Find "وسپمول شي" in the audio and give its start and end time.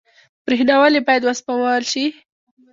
1.25-2.05